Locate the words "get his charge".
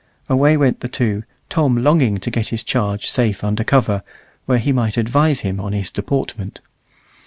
2.31-3.05